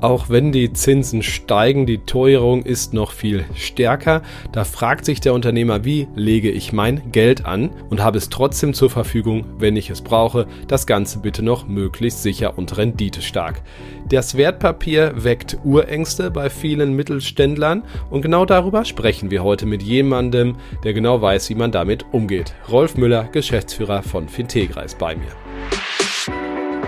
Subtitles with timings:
[0.00, 4.22] Auch wenn die Zinsen steigen, die Teuerung ist noch viel stärker.
[4.52, 8.74] Da fragt sich der Unternehmer, wie lege ich mein Geld an und habe es trotzdem
[8.74, 10.46] zur Verfügung, wenn ich es brauche.
[10.68, 13.60] Das Ganze bitte noch möglichst sicher und renditestark.
[14.08, 20.56] Das Wertpapier weckt Urängste bei vielen Mittelständlern und genau darüber sprechen wir heute mit jemandem,
[20.84, 22.54] der genau weiß, wie man damit umgeht.
[22.70, 25.32] Rolf Müller, Geschäftsführer von Fintegra ist bei mir.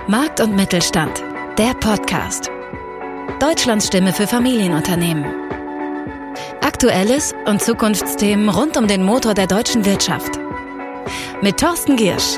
[0.07, 1.25] Markt und Mittelstand,
[1.59, 2.51] der Podcast.
[3.41, 5.25] Deutschlands Stimme für Familienunternehmen.
[6.61, 10.39] Aktuelles und Zukunftsthemen rund um den Motor der deutschen Wirtschaft.
[11.41, 12.37] Mit Thorsten Giersch.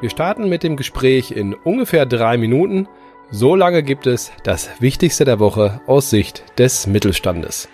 [0.00, 2.88] Wir starten mit dem Gespräch in ungefähr drei Minuten.
[3.30, 7.68] So lange gibt es das Wichtigste der Woche aus Sicht des Mittelstandes.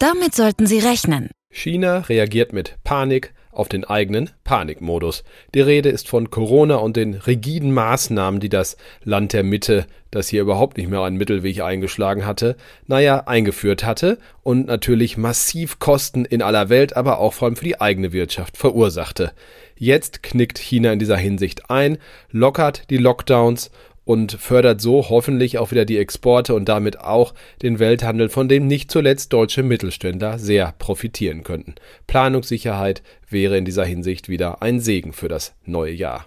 [0.00, 1.30] Damit sollten Sie rechnen.
[1.48, 5.24] China reagiert mit Panik auf den eigenen Panikmodus.
[5.54, 10.28] Die Rede ist von Corona und den rigiden Maßnahmen, die das Land der Mitte, das
[10.28, 16.24] hier überhaupt nicht mehr einen Mittelweg eingeschlagen hatte, naja, eingeführt hatte und natürlich massiv Kosten
[16.24, 19.32] in aller Welt, aber auch vor allem für die eigene Wirtschaft verursachte.
[19.76, 21.98] Jetzt knickt China in dieser Hinsicht ein,
[22.30, 23.70] lockert die Lockdowns
[24.08, 28.66] und fördert so hoffentlich auch wieder die Exporte und damit auch den Welthandel, von dem
[28.66, 31.74] nicht zuletzt deutsche Mittelständler sehr profitieren könnten.
[32.06, 36.24] Planungssicherheit wäre in dieser Hinsicht wieder ein Segen für das neue Jahr.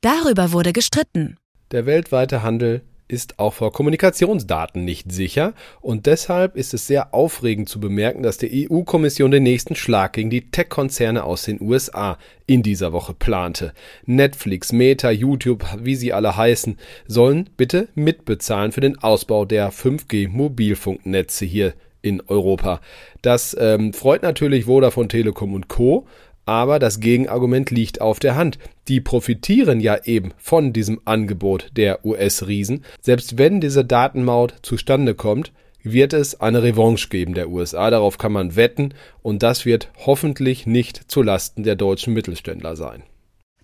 [0.00, 1.36] Darüber wurde gestritten.
[1.72, 7.68] Der weltweite Handel ist auch vor Kommunikationsdaten nicht sicher und deshalb ist es sehr aufregend
[7.68, 12.62] zu bemerken, dass die EU-Kommission den nächsten Schlag gegen die Tech-Konzerne aus den USA in
[12.62, 13.72] dieser Woche plante.
[14.06, 21.44] Netflix, Meta, YouTube, wie sie alle heißen, sollen bitte mitbezahlen für den Ausbau der 5G-Mobilfunknetze
[21.44, 22.80] hier in Europa.
[23.22, 26.06] Das ähm, freut natürlich Vodafone Telekom und Co.,
[26.46, 28.58] aber das Gegenargument liegt auf der Hand.
[28.88, 32.84] Die profitieren ja eben von diesem Angebot der US-Riesen.
[33.00, 35.52] Selbst wenn diese Datenmaut zustande kommt,
[35.82, 37.90] wird es eine Revanche geben der USA.
[37.90, 38.94] Darauf kann man wetten.
[39.22, 43.02] Und das wird hoffentlich nicht zulasten der deutschen Mittelständler sein.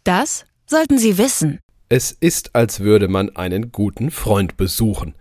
[0.04, 1.58] Das sollten Sie wissen.
[1.88, 5.14] Es ist, als würde man einen guten Freund besuchen.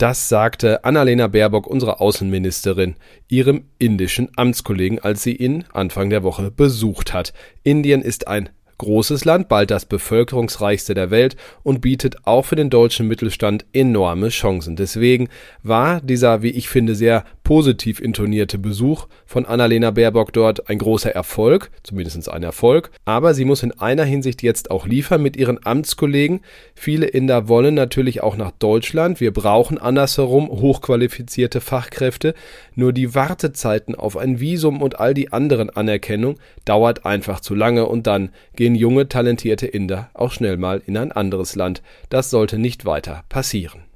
[0.00, 2.94] Das sagte Annalena Baerbock, unsere Außenministerin,
[3.28, 7.34] ihrem indischen Amtskollegen, als sie ihn Anfang der Woche besucht hat.
[7.64, 12.70] Indien ist ein großes Land, bald das bevölkerungsreichste der Welt und bietet auch für den
[12.70, 14.74] deutschen Mittelstand enorme Chancen.
[14.74, 15.28] Deswegen
[15.62, 21.10] war dieser, wie ich finde, sehr positiv intonierte Besuch von Annalena Baerbock dort ein großer
[21.10, 22.92] Erfolg, zumindest ein Erfolg.
[23.04, 26.42] Aber sie muss in einer Hinsicht jetzt auch liefern mit ihren Amtskollegen.
[26.76, 29.18] Viele Inder wollen natürlich auch nach Deutschland.
[29.18, 32.34] Wir brauchen andersherum hochqualifizierte Fachkräfte.
[32.76, 37.86] Nur die Wartezeiten auf ein Visum und all die anderen Anerkennung dauert einfach zu lange
[37.86, 41.82] und dann gehen junge, talentierte Inder auch schnell mal in ein anderes Land.
[42.10, 43.89] Das sollte nicht weiter passieren.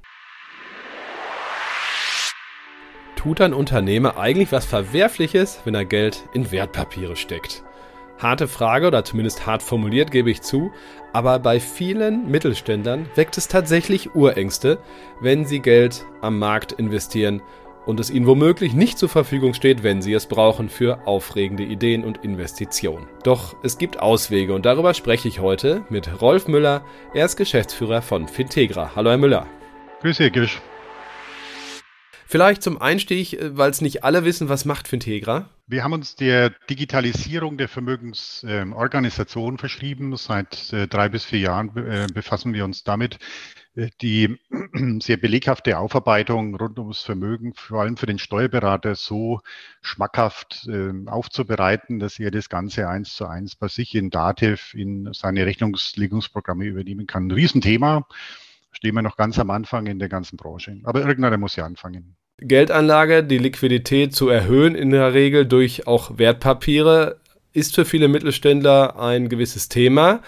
[3.25, 7.63] Tut ein Unternehmer eigentlich was Verwerfliches, wenn er Geld in Wertpapiere steckt?
[8.19, 10.71] Harte Frage oder zumindest hart formuliert, gebe ich zu,
[11.11, 14.77] aber bei vielen Mittelständlern weckt es tatsächlich Urängste,
[15.21, 17.41] wenn sie Geld am Markt investieren
[17.87, 22.03] und es ihnen womöglich nicht zur Verfügung steht, wenn sie es brauchen für aufregende Ideen
[22.03, 23.07] und Investitionen.
[23.23, 26.85] Doch es gibt Auswege und darüber spreche ich heute mit Rolf Müller.
[27.15, 28.91] Er ist Geschäftsführer von Fintegra.
[28.95, 29.47] Hallo Herr Müller.
[30.01, 30.61] Grüß Sie, Gisch.
[32.27, 35.49] Vielleicht zum Einstieg, äh, weil es nicht alle wissen, was macht Fintegra?
[35.67, 40.15] Wir haben uns der Digitalisierung der Vermögensorganisation äh, verschrieben.
[40.17, 43.19] Seit äh, drei bis vier Jahren äh, befassen wir uns damit,
[43.75, 44.37] äh, die
[45.01, 49.41] sehr beleghafte Aufarbeitung rund ums Vermögen, vor allem für den Steuerberater, so
[49.81, 55.13] schmackhaft ähm, aufzubereiten, dass er das Ganze eins zu eins bei sich in Dativ in
[55.13, 57.27] seine Rechnungslegungsprogramme übernehmen kann.
[57.27, 58.07] Ein Riesenthema
[58.75, 60.79] stehen wir noch ganz am Anfang in der ganzen Branche.
[60.83, 62.15] Aber irgendeiner muss ja anfangen.
[62.37, 67.21] Geldanlage, die Liquidität zu erhöhen, in der Regel durch auch Wertpapiere,
[67.53, 70.21] ist für viele Mittelständler ein gewisses Thema,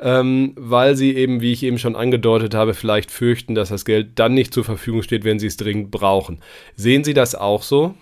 [0.00, 4.18] ähm, weil sie eben, wie ich eben schon angedeutet habe, vielleicht fürchten, dass das Geld
[4.18, 6.40] dann nicht zur Verfügung steht, wenn sie es dringend brauchen.
[6.74, 7.94] Sehen Sie das auch so?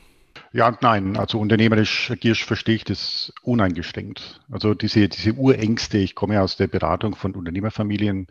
[0.52, 1.16] Ja und nein.
[1.16, 4.40] Also unternehmerisch Giersch verstehe ich das uneingeschränkt.
[4.50, 8.26] Also diese, diese Urängste, ich komme ja aus der Beratung von Unternehmerfamilien,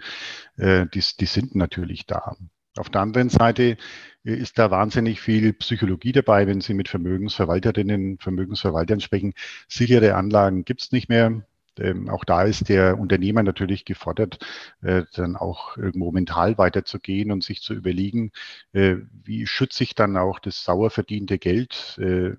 [0.58, 2.36] äh, die, die sind natürlich da.
[2.78, 3.78] Auf der anderen Seite
[4.26, 9.34] äh, ist da wahnsinnig viel Psychologie dabei, wenn Sie mit Vermögensverwalterinnen, Vermögensverwaltern sprechen.
[9.70, 11.46] Sichere Anlagen gibt es nicht mehr
[11.78, 14.40] ähm, auch da ist der Unternehmer natürlich gefordert,
[14.82, 18.32] äh, dann auch irgendwo mental weiterzugehen und sich zu überlegen,
[18.74, 22.36] äh, wie schütze ich dann auch das sauer verdiente Geld, äh,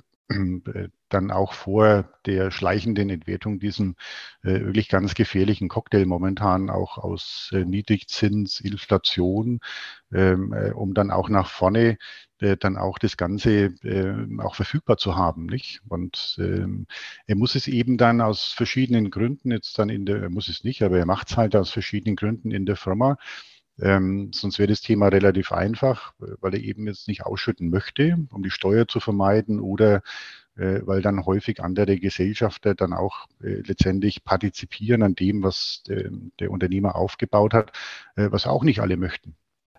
[1.08, 3.96] dann auch vor der schleichenden Entwertung diesen
[4.42, 9.60] äh, wirklich ganz gefährlichen Cocktail momentan auch aus äh, Niedrigzins, Inflation,
[10.12, 11.98] ähm, äh, um dann auch nach vorne
[12.38, 15.80] äh, dann auch das Ganze äh, auch verfügbar zu haben, nicht?
[15.88, 16.86] Und ähm,
[17.26, 20.62] er muss es eben dann aus verschiedenen Gründen jetzt dann in der, er muss es
[20.64, 23.16] nicht, aber er macht es halt aus verschiedenen Gründen in der Firma
[23.80, 28.42] ähm, sonst wäre das Thema relativ einfach, weil er eben jetzt nicht ausschütten möchte, um
[28.42, 30.02] die Steuer zu vermeiden oder
[30.56, 36.10] äh, weil dann häufig andere Gesellschafter dann auch äh, letztendlich partizipieren an dem, was der,
[36.38, 37.72] der Unternehmer aufgebaut hat,
[38.16, 39.34] äh, was auch nicht alle möchten.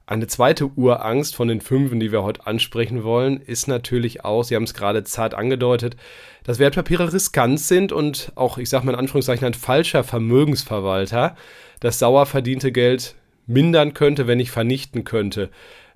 [0.08, 4.56] Eine zweite Urangst von den fünf, die wir heute ansprechen wollen, ist natürlich auch, Sie
[4.56, 5.96] haben es gerade zart angedeutet,
[6.44, 11.36] dass Wertpapiere riskant sind und auch, ich sage mal in Anführungszeichen, ein falscher Vermögensverwalter
[11.82, 13.16] das sauer verdiente Geld
[13.52, 15.50] mindern könnte, wenn nicht vernichten könnte.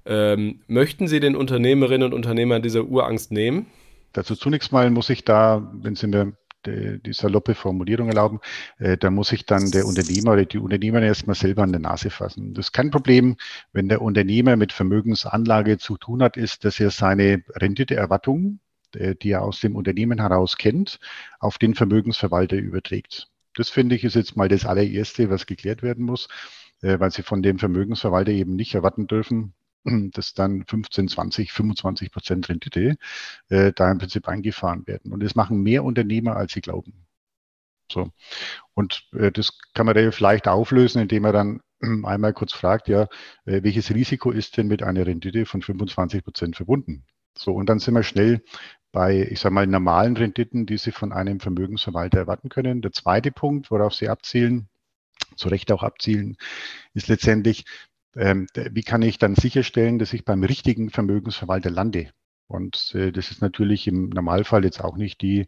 [0.05, 3.67] Ähm, möchten Sie den Unternehmerinnen und Unternehmern diese Urangst nehmen?
[4.13, 6.33] Dazu zunächst mal muss ich da, wenn Sie mir
[6.65, 8.39] die, die saloppe Formulierung erlauben,
[8.79, 12.09] äh, da muss ich dann der Unternehmer oder die Unternehmer erstmal selber an der Nase
[12.09, 12.53] fassen.
[12.53, 13.37] Das ist kein Problem,
[13.73, 18.59] wenn der Unternehmer mit Vermögensanlage zu tun hat, ist, dass er seine Renditeerwartung,
[18.95, 20.99] äh, die er aus dem Unternehmen heraus kennt,
[21.39, 23.29] auf den Vermögensverwalter überträgt.
[23.55, 26.27] Das finde ich ist jetzt mal das allererste, was geklärt werden muss.
[26.85, 29.55] Äh, weil sie von dem Vermögensverwalter eben nicht erwarten dürfen,
[30.13, 32.97] dass dann 15, 20, 25 Prozent Rendite
[33.49, 35.11] äh, da im Prinzip eingefahren werden.
[35.11, 37.07] Und das machen mehr Unternehmer, als sie glauben.
[37.91, 38.11] So.
[38.75, 41.61] Und äh, das kann man relativ leicht auflösen, indem man dann
[42.05, 43.07] einmal kurz fragt, ja,
[43.45, 47.03] äh, welches Risiko ist denn mit einer Rendite von 25 Prozent verbunden?
[47.35, 48.43] So, und dann sind wir schnell
[48.91, 52.81] bei, ich sage mal, normalen Renditen, die Sie von einem Vermögensverwalter erwarten können.
[52.83, 54.69] Der zweite Punkt, worauf Sie abzielen,
[55.35, 56.37] zu Recht auch abzielen,
[56.93, 57.65] ist letztendlich,
[58.15, 62.11] ähm, wie kann ich dann sicherstellen, dass ich beim richtigen Vermögensverwalter lande?
[62.47, 65.47] Und äh, das ist natürlich im Normalfall jetzt auch nicht die,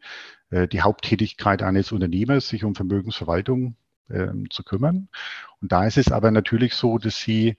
[0.49, 3.75] äh, die Haupttätigkeit eines Unternehmers, sich um Vermögensverwaltung
[4.09, 5.09] äh, zu kümmern.
[5.61, 7.57] Und da ist es aber natürlich so, dass Sie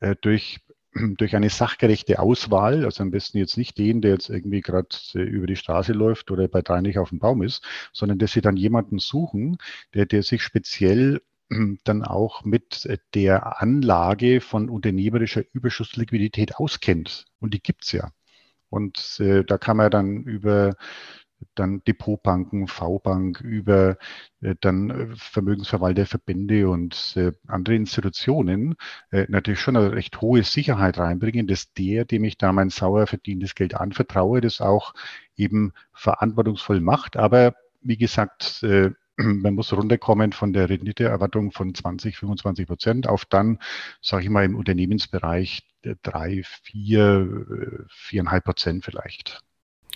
[0.00, 0.60] äh, durch
[1.16, 5.46] durch eine sachgerechte Auswahl, also am besten jetzt nicht den, der jetzt irgendwie gerade über
[5.46, 8.56] die Straße läuft oder bei drei nicht auf dem Baum ist, sondern dass sie dann
[8.56, 9.58] jemanden suchen,
[9.94, 11.22] der, der sich speziell
[11.84, 17.26] dann auch mit der Anlage von unternehmerischer Überschussliquidität auskennt.
[17.40, 18.10] Und die gibt's ja.
[18.70, 20.74] Und äh, da kann man dann über
[21.54, 23.96] dann Depotbanken, V-Bank, über
[24.40, 28.76] äh, dann äh, Vermögensverwalter, Verbände und äh, andere Institutionen
[29.10, 33.06] äh, natürlich schon eine recht hohe Sicherheit reinbringen, dass der, dem ich da mein sauer
[33.06, 34.94] verdientes Geld anvertraue, das auch
[35.36, 37.16] eben verantwortungsvoll macht.
[37.16, 43.24] Aber wie gesagt, äh, man muss runterkommen von der Renditeerwartung von 20, 25 Prozent auf
[43.24, 43.58] dann,
[44.00, 45.62] sage ich mal, im Unternehmensbereich
[46.02, 49.42] drei, vier, viereinhalb Prozent vielleicht.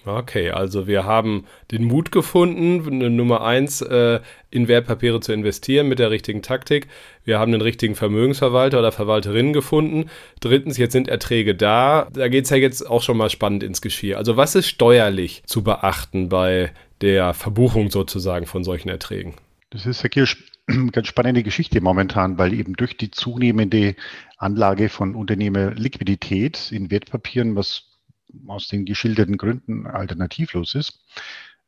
[0.06, 4.20] Okay, also wir haben den Mut gefunden, Nummer eins, äh,
[4.50, 6.86] in Wertpapiere zu investieren mit der richtigen Taktik.
[7.24, 10.08] Wir haben den richtigen Vermögensverwalter oder Verwalterin gefunden.
[10.38, 12.08] Drittens, jetzt sind Erträge da.
[12.12, 14.16] Da geht es ja jetzt auch schon mal spannend ins Geschirr.
[14.16, 19.34] Also was ist steuerlich zu beachten bei der Verbuchung sozusagen von solchen Erträgen?
[19.70, 20.26] Das ist eine
[20.92, 23.94] ganz spannende Geschichte momentan, weil eben durch die zunehmende
[24.36, 27.84] Anlage von Unternehmerliquidität in Wertpapieren, was
[28.46, 31.00] aus den geschilderten Gründen alternativlos ist,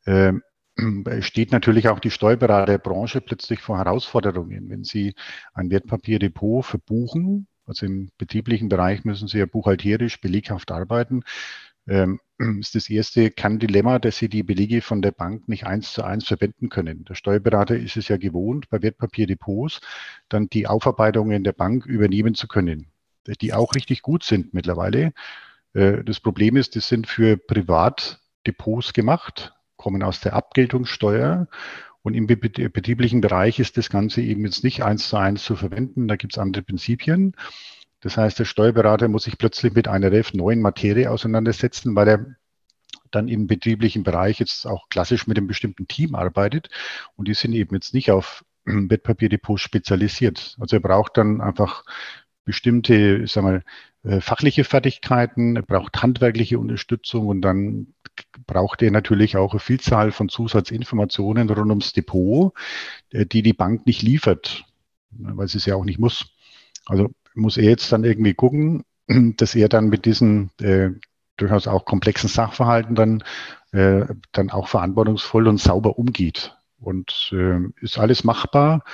[0.05, 0.33] äh,
[1.21, 4.71] steht natürlich auch die Steuerberaterbranche plötzlich vor Herausforderungen.
[4.71, 5.15] Wenn Sie
[5.55, 11.23] ein Wertpapierdepot verbuchen, also im betrieblichen Bereich müssen Sie ja buchhalterisch beleghaft arbeiten,
[11.89, 12.21] ähm,
[12.61, 16.27] ist das erste Kerndilemma, dass Sie die Belege von der Bank nicht eins zu eins
[16.27, 17.05] verwenden können.
[17.05, 19.81] Der Steuerberater ist es ja gewohnt, bei Wertpapierdepots
[20.29, 22.87] dann die Aufarbeitungen der Bank übernehmen zu können,
[23.41, 25.13] die auch richtig gut sind mittlerweile.
[25.75, 31.49] Äh, das Problem ist, die sind für Privatdepots gemacht, kommen aus der Abgeltungssteuer
[32.03, 36.09] und im betrieblichen Bereich ist das Ganze eben jetzt nicht eins zu eins zu verwenden.
[36.09, 37.35] Da gibt es andere Prinzipien.
[38.01, 42.27] Das heißt, der Steuerberater muss sich plötzlich mit einer relativ neuen Materie auseinandersetzen, weil er
[43.11, 46.69] dann im betrieblichen Bereich jetzt auch klassisch mit einem bestimmten Team arbeitet.
[47.17, 50.57] Und die sind eben jetzt nicht auf Wertpapierdepots spezialisiert.
[50.61, 51.85] Also er braucht dann einfach
[52.45, 53.63] bestimmte, ich sag mal,
[54.05, 57.95] äh, fachliche Fertigkeiten, er braucht handwerkliche Unterstützung und dann
[58.47, 62.53] braucht er natürlich auch eine Vielzahl von Zusatzinformationen rund ums Depot,
[63.11, 64.65] äh, die die Bank nicht liefert,
[65.11, 66.27] weil sie es ja auch nicht muss.
[66.87, 68.85] Also muss er jetzt dann irgendwie gucken,
[69.37, 70.91] dass er dann mit diesen äh,
[71.37, 73.23] durchaus auch komplexen Sachverhalten dann,
[73.73, 76.57] äh, dann auch verantwortungsvoll und sauber umgeht.
[76.81, 78.85] Und äh, ist alles machbar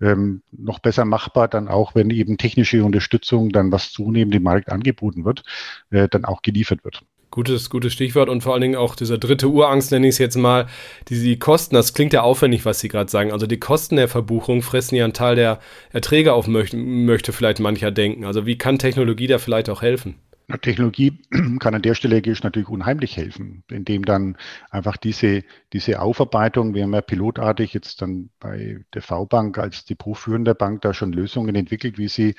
[0.00, 4.70] ähm, noch besser machbar, dann auch, wenn eben technische Unterstützung dann was zunehmend im Markt
[4.70, 5.42] angeboten wird,
[5.90, 7.02] äh, dann auch geliefert wird.
[7.38, 10.34] Gutes, gutes Stichwort und vor allen Dingen auch diese dritte Urangst, nenne ich es jetzt
[10.34, 10.66] mal,
[11.06, 13.30] die, die Kosten, das klingt ja aufwendig, was Sie gerade sagen.
[13.30, 15.60] Also die Kosten der Verbuchung fressen ja einen Teil der
[15.92, 18.24] Erträge auf, möchte, möchte vielleicht mancher denken.
[18.24, 20.16] Also wie kann Technologie da vielleicht auch helfen?
[20.62, 21.16] Technologie
[21.60, 24.36] kann an der Stelle natürlich unheimlich helfen, indem dann
[24.70, 30.54] einfach diese, diese Aufarbeitung, wir haben ja pilotartig jetzt dann bei der V-Bank als depotführender
[30.54, 32.34] Bank da schon Lösungen entwickelt, wie sie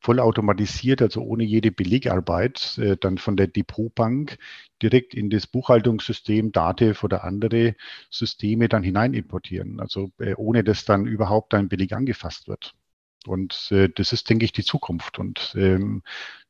[0.00, 4.38] vollautomatisiert, also ohne jede Belegarbeit, äh, dann von der Depotbank
[4.82, 7.74] direkt in das Buchhaltungssystem DATEV oder andere
[8.10, 9.80] Systeme dann hinein importieren.
[9.80, 12.74] Also äh, ohne dass dann überhaupt ein Beleg angefasst wird.
[13.26, 15.18] Und äh, das ist, denke ich, die Zukunft.
[15.18, 16.02] Und ähm,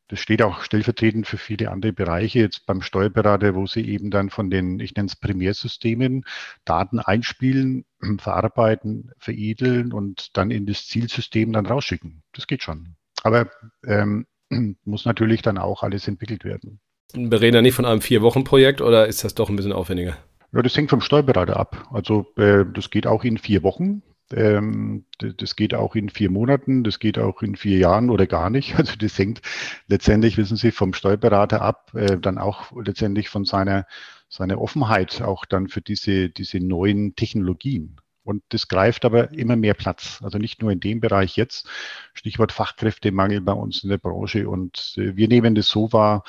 [0.09, 4.31] das steht auch stellvertretend für viele andere Bereiche, jetzt beim Steuerberater, wo sie eben dann
[4.31, 6.25] von den, ich nenne es Primärsystemen,
[6.65, 7.85] Daten einspielen,
[8.19, 12.23] verarbeiten, veredeln und dann in das Zielsystem dann rausschicken.
[12.33, 12.97] Das geht schon.
[13.23, 13.51] Aber
[13.87, 14.27] ähm,
[14.85, 16.81] muss natürlich dann auch alles entwickelt werden.
[17.15, 20.19] Wir reden ja nicht von einem Vier-Wochen-Projekt oder ist das doch ein bisschen aufwendiger?
[20.53, 21.89] Ja, das hängt vom Steuerberater ab.
[21.91, 24.03] Also äh, das geht auch in vier Wochen.
[24.33, 28.51] Ähm, das geht auch in vier Monaten, das geht auch in vier Jahren oder gar
[28.51, 28.75] nicht.
[28.79, 29.41] Also das hängt
[29.87, 33.87] letztendlich, wissen Sie, vom Steuerberater ab, äh, dann auch letztendlich von seiner,
[34.29, 37.97] seiner Offenheit auch dann für diese, diese neuen Technologien.
[38.29, 40.21] Und das greift aber immer mehr Platz.
[40.23, 41.67] Also nicht nur in dem Bereich jetzt.
[42.13, 44.51] Stichwort Fachkräftemangel bei uns in der Branche.
[44.51, 46.25] Und äh, wir nehmen das so wahr,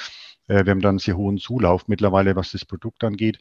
[0.47, 3.39] äh, wir haben dann einen sehr hohen Zulauf mittlerweile, was das Produkt angeht,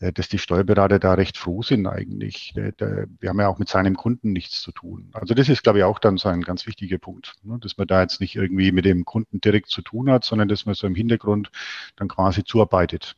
[0.00, 2.54] äh, dass die Steuerberater da recht froh sind eigentlich.
[2.56, 5.10] Wir haben ja auch mit seinem Kunden nichts zu tun.
[5.12, 7.86] Also das ist, glaube ich, auch dann so ein ganz wichtiger Punkt, ne, dass man
[7.86, 10.88] da jetzt nicht irgendwie mit dem Kunden direkt zu tun hat, sondern dass man so
[10.88, 11.52] im Hintergrund
[11.94, 13.14] dann quasi zuarbeitet.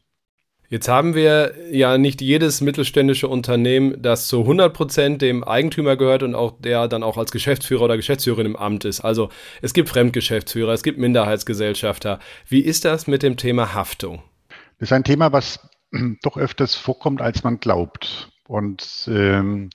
[0.71, 6.23] Jetzt haben wir ja nicht jedes mittelständische Unternehmen, das zu 100 Prozent dem Eigentümer gehört
[6.23, 9.01] und auch der dann auch als Geschäftsführer oder Geschäftsführerin im Amt ist.
[9.01, 9.29] Also
[9.61, 12.19] es gibt Fremdgeschäftsführer, es gibt Minderheitsgesellschafter.
[12.49, 14.23] Wie ist das mit dem Thema Haftung?
[14.79, 15.61] Das ist ein Thema, was
[16.23, 18.31] doch öfters vorkommt, als man glaubt.
[18.47, 19.71] Und ähm,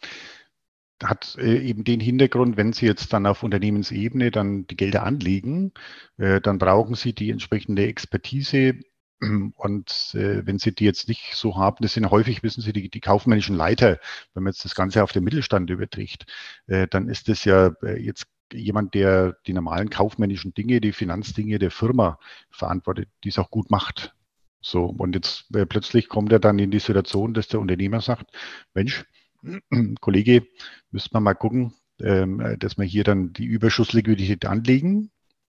[1.03, 5.71] hat äh, eben den Hintergrund, wenn Sie jetzt dann auf Unternehmensebene dann die Gelder anlegen,
[6.17, 8.75] äh, dann brauchen Sie die entsprechende Expertise
[9.55, 12.89] und äh, wenn Sie die jetzt nicht so haben, das sind häufig, wissen Sie, die,
[12.89, 13.99] die kaufmännischen Leiter,
[14.33, 16.25] wenn man jetzt das Ganze auf den Mittelstand überträgt,
[16.67, 21.59] äh, dann ist das ja äh, jetzt jemand, der die normalen kaufmännischen Dinge, die Finanzdinge
[21.59, 24.15] der Firma verantwortet, die es auch gut macht.
[24.61, 28.31] So, und jetzt äh, plötzlich kommt er dann in die Situation, dass der Unternehmer sagt,
[28.73, 29.05] Mensch,
[30.01, 30.47] Kollege,
[30.91, 35.11] müsste man mal gucken, ähm, dass wir hier dann die Überschussliquidität anlegen,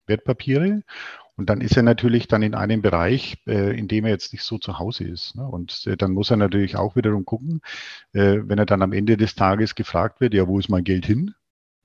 [0.08, 0.84] Wertpapiere
[1.40, 4.44] und dann ist er natürlich dann in einem Bereich, äh, in dem er jetzt nicht
[4.44, 5.38] so zu Hause ist.
[5.38, 5.48] Ne?
[5.48, 7.62] Und äh, dann muss er natürlich auch wiederum gucken,
[8.12, 11.06] äh, wenn er dann am Ende des Tages gefragt wird, ja, wo ist mein Geld
[11.06, 11.34] hin?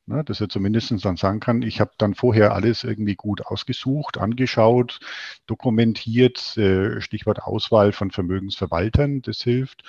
[0.07, 0.25] Ne?
[0.25, 4.99] Dass er zumindest dann sagen kann, ich habe dann vorher alles irgendwie gut ausgesucht, angeschaut,
[5.47, 9.85] dokumentiert, äh, Stichwort Auswahl von Vermögensverwaltern, das hilft.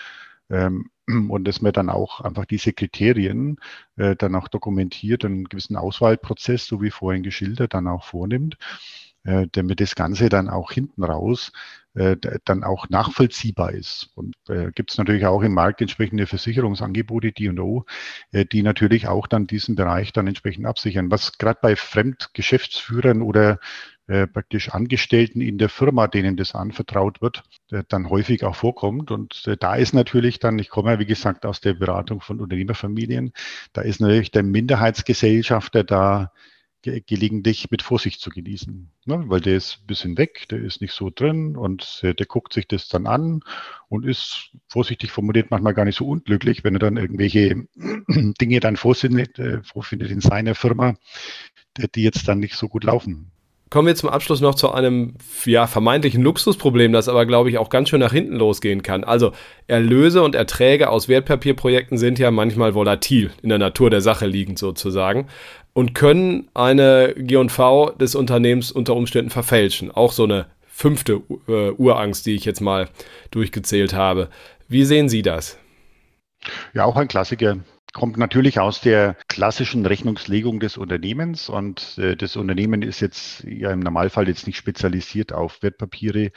[0.52, 3.58] Ähm, und dass man dann auch einfach diese Kriterien
[3.96, 8.60] äh, dann auch dokumentiert, einen gewissen Auswahlprozess, so wie vorhin geschildert, dann auch vornimmt
[9.26, 11.52] äh, damit das Ganze dann auch hinten raus
[11.96, 14.10] äh, dann auch nachvollziehbar ist.
[14.16, 17.86] Und äh, gibt es natürlich auch im Markt entsprechende Versicherungsangebote, die und O,
[18.32, 21.10] äh, die natürlich auch dann diesen Bereich dann entsprechend absichern.
[21.10, 23.60] Was gerade bei Fremdgeschäftsführern oder
[24.08, 29.10] äh, praktisch Angestellten in der Firma, denen das anvertraut wird, äh, dann häufig auch vorkommt.
[29.10, 32.42] Und äh, da ist natürlich dann, ich komme ja wie gesagt aus der Beratung von
[32.42, 33.32] Unternehmerfamilien,
[33.74, 36.32] da ist natürlich der Minderheitsgesellschafter da
[36.86, 38.92] ge gelegentlich mit Vorsicht zu genießen.
[39.06, 39.24] Ne?
[39.28, 42.54] Weil der ist ein bisschen weg, der ist nicht so drin und äh, der guckt
[42.54, 43.42] sich das dann an
[43.90, 47.68] und ist vorsichtig formuliert manchmal gar nicht so unglücklich, wenn er dann irgendwelche
[48.08, 50.96] Dinge dann vorfindet, äh, vorfindet in seiner Firma,
[51.96, 53.32] die jetzt dann nicht so gut laufen.
[53.72, 57.70] Kommen wir zum Abschluss noch zu einem ja, vermeintlichen Luxusproblem, das aber, glaube ich, auch
[57.70, 59.04] ganz schön nach hinten losgehen kann.
[59.04, 59.32] Also
[59.68, 64.60] Erlöse und Erträge aus Wertpapierprojekten sind ja manchmal volatil, in der Natur der Sache liegend
[64.60, 65.28] sozusagen
[65.74, 69.92] und können eine G&V des Unternehmens unter Umständen verfälschen.
[69.92, 72.88] Auch so eine fünfte äh, Urangst, die ich jetzt mal
[73.32, 74.30] durchgezählt habe.
[74.68, 75.58] Wie sehen Sie das?
[76.74, 77.58] Ja, auch ein Klassiker.
[77.96, 83.72] Kommt natürlich aus der klassischen Rechnungslegung des Unternehmens und äh, das Unternehmen ist jetzt ja
[83.72, 86.34] im Normalfall jetzt nicht spezialisiert auf Wertpapiere,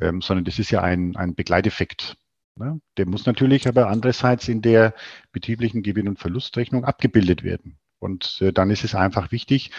[0.00, 2.16] ähm, sondern das ist ja ein, ein Begleiteffekt.
[2.54, 2.80] Ne?
[2.96, 4.94] Der muss natürlich aber andererseits in der
[5.32, 7.78] betrieblichen Gewinn- und Verlustrechnung abgebildet werden.
[7.98, 9.72] Und äh, dann ist es einfach wichtig,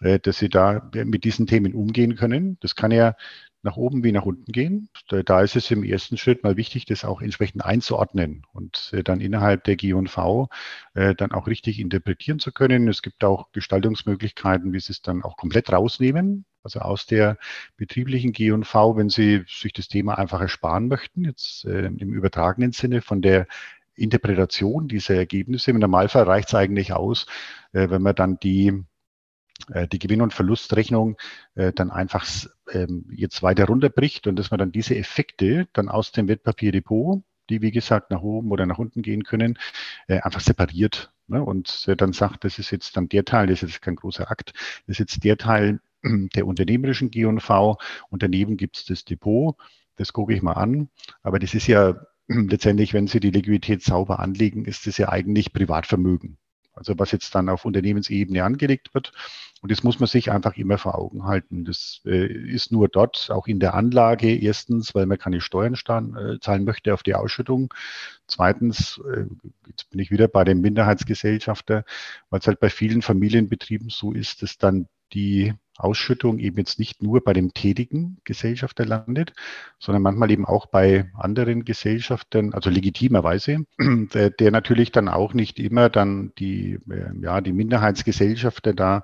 [0.00, 2.58] äh, dass Sie da mit diesen Themen umgehen können.
[2.60, 3.16] Das kann ja
[3.62, 4.88] nach oben wie nach unten gehen.
[5.08, 9.20] Da ist es im ersten Schritt mal wichtig, das auch entsprechend einzuordnen und äh, dann
[9.20, 10.48] innerhalb der G&V
[10.94, 12.88] äh, dann auch richtig interpretieren zu können.
[12.88, 17.38] Es gibt auch Gestaltungsmöglichkeiten, wie Sie es dann auch komplett rausnehmen Also aus der
[17.76, 23.02] betrieblichen G&V, wenn Sie sich das Thema einfach ersparen möchten, jetzt äh, im übertragenen Sinne
[23.02, 23.46] von der
[23.94, 25.70] Interpretation dieser Ergebnisse.
[25.72, 27.26] Im Normalfall reicht es eigentlich aus,
[27.72, 28.84] wenn man dann die
[29.92, 31.16] die Gewinn- und Verlustrechnung
[31.54, 32.26] äh, dann einfach
[32.72, 37.62] ähm, jetzt weiter runterbricht und dass man dann diese Effekte dann aus dem Wertpapierdepot, die
[37.62, 39.58] wie gesagt nach oben oder nach unten gehen können,
[40.08, 41.42] äh, einfach separiert ne?
[41.42, 44.52] und dann sagt, das ist jetzt dann der Teil, das ist jetzt kein großer Akt,
[44.86, 49.56] das ist jetzt der Teil der unternehmerischen G&V und daneben gibt es das Depot,
[49.96, 50.88] das gucke ich mal an,
[51.22, 51.94] aber das ist ja
[52.28, 56.38] letztendlich, wenn Sie die Liquidität sauber anlegen, ist das ja eigentlich Privatvermögen.
[56.72, 59.12] Also was jetzt dann auf Unternehmensebene angelegt wird.
[59.60, 61.64] Und das muss man sich einfach immer vor Augen halten.
[61.64, 66.38] Das äh, ist nur dort, auch in der Anlage, erstens, weil man keine Steuern äh,
[66.40, 67.72] zahlen möchte auf die Ausschüttung.
[68.26, 69.26] Zweitens, äh,
[69.66, 71.84] jetzt bin ich wieder bei dem Minderheitsgesellschafter,
[72.30, 77.02] weil es halt bei vielen Familienbetrieben so ist, dass dann die Ausschüttung eben jetzt nicht
[77.02, 79.32] nur bei dem tätigen Gesellschafter landet,
[79.78, 85.58] sondern manchmal eben auch bei anderen Gesellschaftern, also legitimerweise, der, der natürlich dann auch nicht
[85.58, 89.02] immer dann die, äh, ja, die Minderheitsgesellschafter da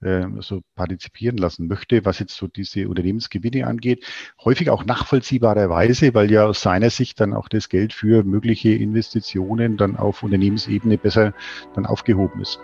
[0.00, 4.04] äh, so partizipieren lassen möchte, was jetzt so diese Unternehmensgewinne angeht.
[4.44, 9.76] Häufig auch nachvollziehbarerweise, weil ja aus seiner Sicht dann auch das Geld für mögliche Investitionen
[9.76, 11.32] dann auf Unternehmensebene besser
[11.74, 12.60] dann aufgehoben ist.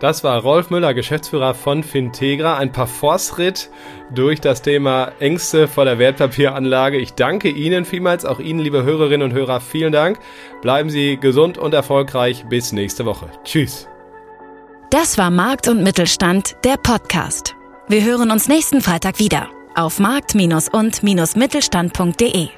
[0.00, 2.58] Das war Rolf Müller, Geschäftsführer von Fintegra.
[2.58, 3.70] Ein paar Forstritt
[4.14, 6.98] durch das Thema Ängste vor der Wertpapieranlage.
[6.98, 10.18] Ich danke Ihnen vielmals, auch Ihnen, liebe Hörerinnen und Hörer, vielen Dank.
[10.60, 12.44] Bleiben Sie gesund und erfolgreich.
[12.48, 13.30] Bis nächste Woche.
[13.44, 13.88] Tschüss.
[14.90, 17.54] Das war Markt und Mittelstand, der Podcast.
[17.88, 22.48] Wir hören uns nächsten Freitag wieder auf markt- und-mittelstand.de.